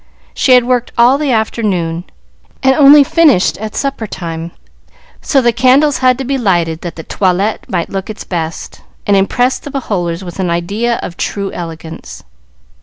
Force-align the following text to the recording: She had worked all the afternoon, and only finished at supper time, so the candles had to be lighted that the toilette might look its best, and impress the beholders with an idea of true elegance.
She 0.33 0.53
had 0.53 0.63
worked 0.63 0.91
all 0.97 1.19
the 1.19 1.29
afternoon, 1.31 2.05
and 2.63 2.73
only 2.73 3.03
finished 3.03 3.55
at 3.59 3.75
supper 3.75 4.07
time, 4.07 4.51
so 5.21 5.41
the 5.43 5.53
candles 5.53 5.99
had 5.99 6.17
to 6.17 6.25
be 6.25 6.39
lighted 6.39 6.81
that 6.81 6.95
the 6.95 7.03
toilette 7.03 7.69
might 7.69 7.87
look 7.91 8.09
its 8.09 8.23
best, 8.23 8.81
and 9.05 9.15
impress 9.15 9.59
the 9.59 9.69
beholders 9.69 10.23
with 10.23 10.39
an 10.39 10.49
idea 10.49 10.95
of 11.03 11.17
true 11.17 11.51
elegance. 11.51 12.23